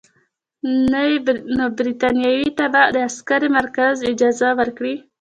نو 1.57 1.65
برټانیې 1.77 2.47
ته 2.57 2.65
به 2.73 2.81
د 2.95 2.97
عسکري 3.09 3.49
مرکز 3.57 3.95
اجازه 4.11 4.49
ورکړي. 4.59 4.95